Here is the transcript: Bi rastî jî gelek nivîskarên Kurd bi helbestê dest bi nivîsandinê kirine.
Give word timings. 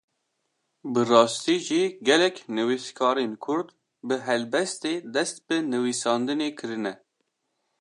Bi 0.93 1.01
rastî 1.11 1.57
jî 1.67 1.83
gelek 2.07 2.35
nivîskarên 2.55 3.33
Kurd 3.43 3.69
bi 4.07 4.15
helbestê 4.27 4.93
dest 5.15 5.37
bi 5.47 5.57
nivîsandinê 5.73 6.49
kirine. 6.59 6.93